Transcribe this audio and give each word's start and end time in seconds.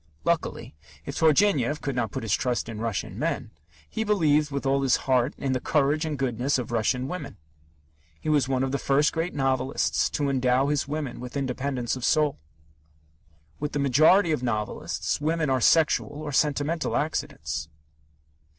Luckily, 0.23 0.73
if 1.05 1.17
Turgenev 1.17 1.79
could 1.79 1.95
not 1.95 2.09
put 2.11 2.23
his 2.23 2.33
trust 2.33 2.67
in 2.67 2.79
Russian 2.79 3.19
men, 3.19 3.51
he 3.87 4.03
believed 4.03 4.49
with 4.49 4.65
all 4.65 4.81
his 4.81 4.95
heart 5.05 5.35
in 5.37 5.51
the 5.53 5.59
courage 5.59 6.05
and 6.05 6.17
goodness 6.17 6.57
of 6.57 6.71
Russian 6.71 7.07
women. 7.07 7.37
He 8.19 8.27
was 8.27 8.49
one 8.49 8.63
of 8.63 8.71
the 8.71 8.79
first 8.79 9.13
great 9.13 9.35
novelists 9.35 10.09
to 10.17 10.27
endow 10.27 10.69
his 10.69 10.87
women 10.87 11.19
with 11.19 11.37
independence 11.37 11.95
of 11.95 12.03
soul. 12.03 12.39
With 13.59 13.73
the 13.73 13.77
majority 13.77 14.31
of 14.31 14.41
novelists, 14.41 15.21
women 15.21 15.51
are 15.51 15.61
sexual 15.61 16.09
or 16.09 16.31
sentimental 16.31 16.97
accidents. 16.97 17.69